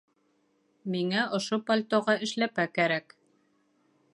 [0.95, 3.15] Миңә ошо пальтоға эшләпә кәрәк